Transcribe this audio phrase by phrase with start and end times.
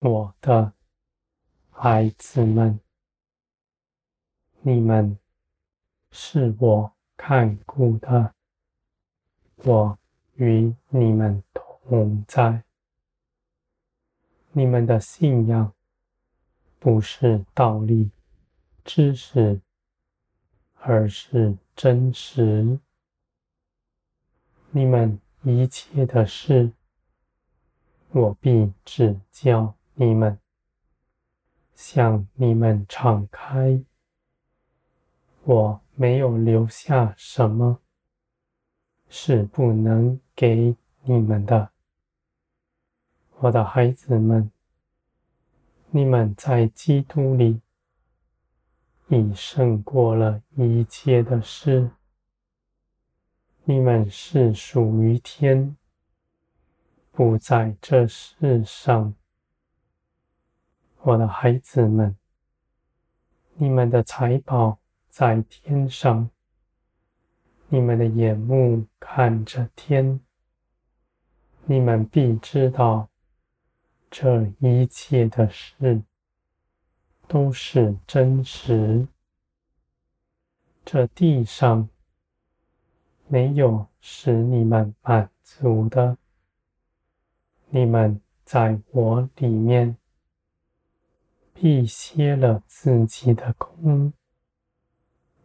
[0.00, 0.72] 我的
[1.68, 2.80] 孩子们，
[4.62, 5.18] 你们
[6.10, 8.34] 是我看顾的，
[9.56, 9.98] 我
[10.36, 12.64] 与你们同在。
[14.52, 15.70] 你们的信仰
[16.78, 18.10] 不是道理、
[18.82, 19.60] 知识，
[20.76, 22.80] 而是真实。
[24.70, 26.72] 你们一切的事，
[28.12, 30.38] 我必指教你们，
[31.74, 33.84] 向你们敞开。
[35.44, 37.82] 我没有留下什么
[39.10, 41.72] 是不能给你们的。
[43.40, 44.50] 我的孩子们，
[45.90, 47.60] 你们在基督里
[49.08, 51.90] 已胜过了一切的事。
[53.64, 55.76] 你们是属于天，
[57.12, 59.14] 不在这世上。
[61.02, 62.14] 我的孩子们，
[63.54, 66.28] 你们的财宝在天上，
[67.68, 70.20] 你们的眼目看着天，
[71.64, 73.08] 你们必知道。
[74.10, 76.02] 这一切的事
[77.26, 79.08] 都是真实。
[80.84, 81.88] 这地上
[83.26, 86.18] 没有使你们满足的。
[87.70, 89.96] 你们在我里面
[91.62, 94.14] 必歇了自己的功，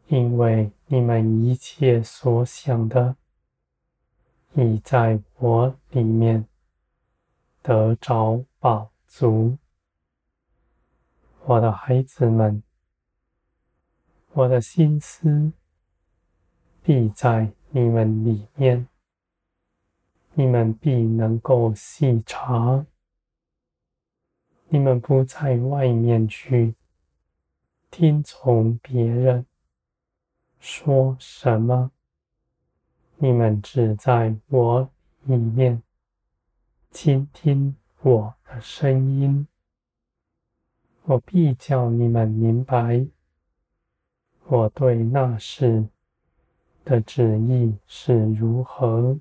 [0.07, 3.17] 因为你们一切所想的
[4.53, 6.47] 已在我里面
[7.61, 9.57] 得着饱足，
[11.43, 12.63] 我的孩子们，
[14.31, 15.51] 我的心思
[16.81, 18.87] 必在你们里面，
[20.33, 22.85] 你们必能够细察。
[24.69, 26.75] 你们不在外面去
[27.91, 29.45] 听从别人
[30.59, 31.91] 说什么，
[33.17, 34.89] 你们只在我
[35.23, 35.81] 里面
[36.91, 39.47] 倾听我的声音，
[41.03, 43.05] 我必叫你们明白，
[44.47, 45.87] 我对那事
[46.83, 49.19] 的旨意是如何。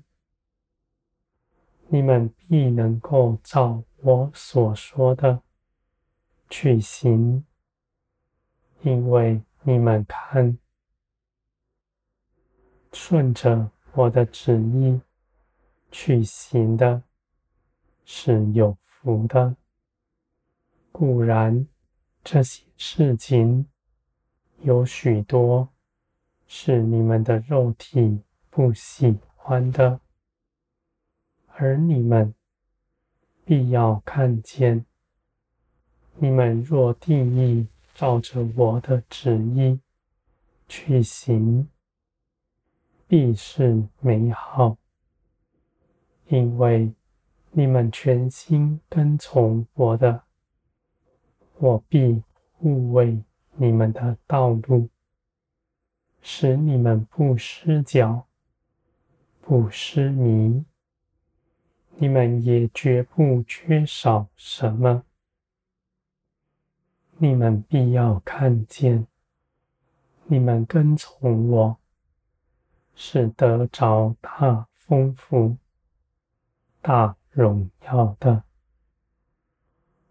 [1.87, 5.41] 你们必能够照我所说的
[6.47, 7.43] 去行，
[8.83, 10.59] 因为你们看，
[12.93, 15.01] 顺着我的旨意
[15.91, 17.01] 去行的。
[18.07, 19.55] 是有福的。
[20.91, 21.67] 固然，
[22.23, 23.67] 这些事情
[24.59, 25.67] 有许多
[26.45, 29.99] 是你们的肉体不喜欢的，
[31.47, 32.35] 而你们
[33.45, 34.85] 必要看见。
[36.17, 39.79] 你们若定意照着我的旨意
[40.67, 41.69] 去行，
[43.07, 44.77] 必是美好，
[46.27, 46.93] 因为。
[47.57, 50.23] 你们全心跟从我的，
[51.57, 52.21] 我必
[52.57, 53.23] 护卫
[53.53, 54.89] 你们的道路，
[56.21, 58.27] 使你们不失脚，
[59.39, 60.65] 不失迷。
[61.97, 65.03] 你们也绝不缺少什么。
[67.17, 69.07] 你们必要看见，
[70.25, 71.77] 你们跟从我，
[72.93, 75.55] 是得着大丰富、
[76.81, 78.43] 大荣耀的，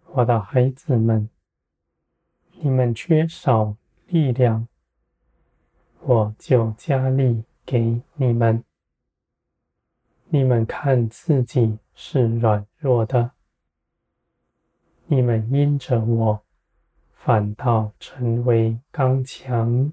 [0.06, 1.28] 我的孩子们，
[2.52, 3.76] 你们缺少
[4.06, 4.66] 力量，
[6.00, 8.64] 我就加力给你们。
[10.34, 13.30] 你们看自己是软弱的，
[15.06, 16.42] 你们因着我，
[17.12, 19.92] 反倒成为刚强。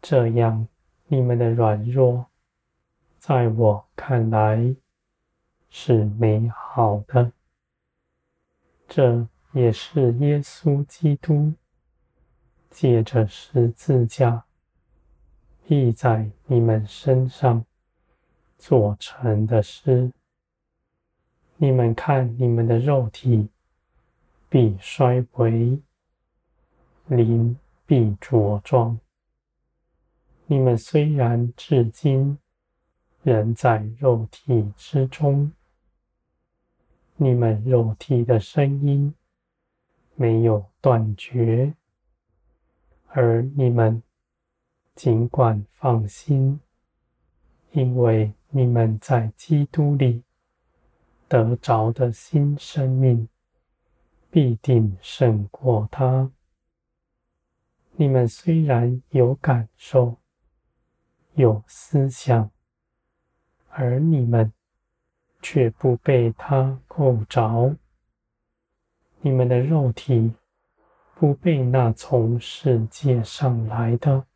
[0.00, 0.68] 这样，
[1.08, 2.26] 你们的软弱，
[3.18, 4.76] 在我看来，
[5.68, 7.32] 是美好的，
[8.86, 11.54] 这也是耶稣基督
[12.70, 14.44] 借着十字架
[15.66, 17.65] 立在你们身上
[18.68, 20.10] 做成的事。
[21.56, 23.48] 你们看，你们的肉体
[24.48, 25.80] 必衰微，
[27.06, 28.98] 灵必茁壮。
[30.46, 32.36] 你们虽然至今
[33.22, 35.52] 仍在肉体之中。
[37.14, 39.14] 你们肉体的声音
[40.16, 41.72] 没有断绝，
[43.06, 44.02] 而你们
[44.96, 46.58] 尽管放心，
[47.76, 50.24] 因为你们在基督里
[51.28, 53.28] 得着的新生命
[54.30, 56.32] 必定胜过他。
[57.96, 60.16] 你们虽然有感受、
[61.34, 62.50] 有思想，
[63.68, 64.50] 而你们
[65.42, 67.76] 却不被他构着。
[69.20, 70.32] 你们的肉体
[71.14, 74.26] 不被那从世界上来的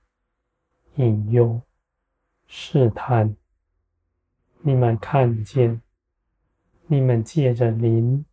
[0.97, 1.63] 引诱、
[2.53, 3.37] 试探。
[4.63, 5.81] 你们看见，
[6.89, 8.25] 你们借着灵，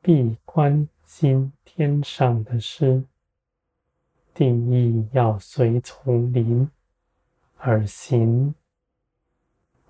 [0.00, 3.02] 必关心天上的事，
[4.32, 6.70] 定义要随从灵
[7.56, 8.54] 而行。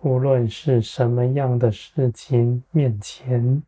[0.01, 3.63] 无论是什么样的事情面前，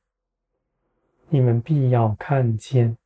[1.28, 2.96] 你们必要看见，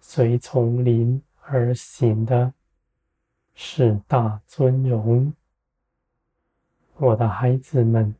[0.00, 2.54] 随从灵而行的
[3.52, 5.34] 是大尊荣。
[7.02, 8.14] 我的孩子们，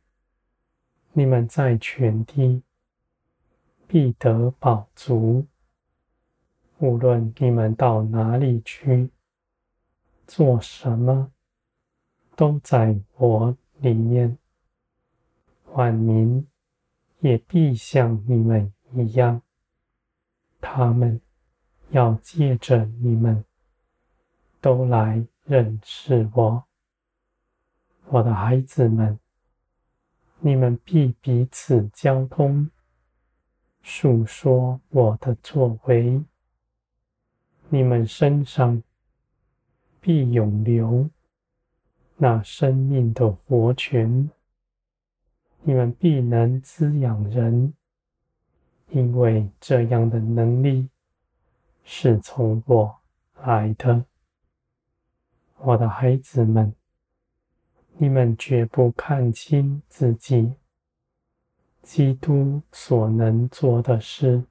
[1.13, 2.63] 你们在全地
[3.87, 5.45] 必得饱足。
[6.79, 9.11] 无论你们到哪里去，
[10.25, 11.31] 做什么，
[12.35, 14.39] 都在我里面。
[15.73, 16.47] 万民
[17.19, 19.43] 也必像你们一样，
[20.59, 21.21] 他们
[21.91, 23.45] 要借着你们，
[24.59, 26.63] 都来认识我。
[28.13, 29.17] 我的孩子们，
[30.41, 32.69] 你们必彼此交通，
[33.81, 36.21] 述说我的作为。
[37.69, 38.83] 你们身上
[40.01, 41.09] 必涌流
[42.17, 44.29] 那生命的活泉，
[45.61, 47.73] 你们必能滋养人，
[48.89, 50.89] 因为这样的能力
[51.85, 52.93] 是从我
[53.41, 54.03] 来的。
[55.59, 56.75] 我的孩子们。
[57.97, 60.53] 你们绝不看轻自己，
[61.83, 64.43] 基督所能做的事，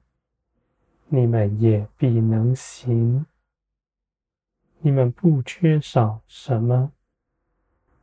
[1.07, 3.25] 你们也必能行。
[4.79, 6.93] 你们不缺少什么，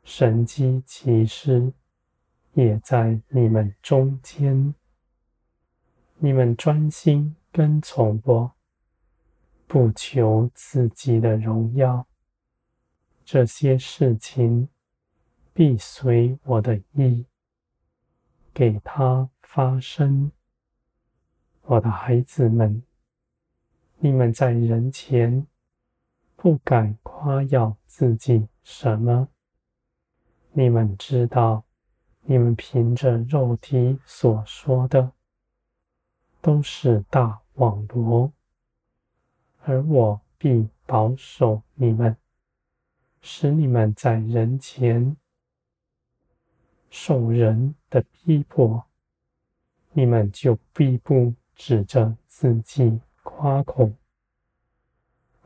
[0.04, 1.72] 神迹奇事
[2.52, 4.74] 也在你们中间。
[6.18, 8.52] 你们专心跟从我，
[9.66, 12.06] 不求自己的荣耀，
[13.24, 14.68] 这些事情。
[15.58, 17.26] 必随我的意，
[18.54, 20.30] 给他发生。
[21.62, 22.80] 我的孩子们，
[23.96, 25.44] 你们在人前
[26.36, 29.30] 不敢夸耀自己什么。
[30.52, 31.64] 你们知道，
[32.22, 35.10] 你们凭着肉体所说的，
[36.40, 38.32] 都是大网罗，
[39.64, 42.16] 而我必保守你们，
[43.20, 45.16] 使你们在人前。
[46.90, 48.84] 受人的逼迫，
[49.92, 53.92] 你们就必不指着自己夸口。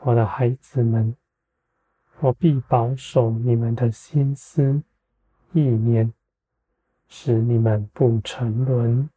[0.00, 1.16] 我的孩子们，
[2.20, 4.82] 我必保守你们的心思
[5.52, 6.12] 意念，
[7.08, 9.08] 使你们不沉沦。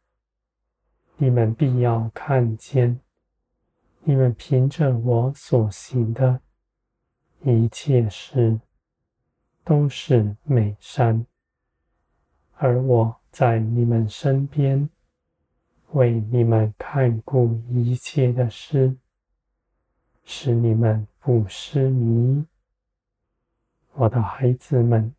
[1.16, 3.00] 你们必要看见，
[4.04, 6.40] 你们凭着我所行的
[7.42, 8.60] 一切事，
[9.64, 11.26] 都是美善。
[12.58, 14.88] 而我在你们身边，
[15.92, 18.96] 为你们看顾一切的事，
[20.24, 22.46] 使你们不失迷。
[23.92, 25.14] 我的孩子们，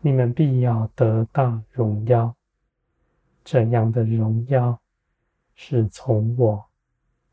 [0.00, 2.34] 你们必要得到荣耀。
[3.44, 4.80] 这样的荣耀
[5.54, 6.64] 是从我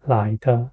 [0.03, 0.71] 来的。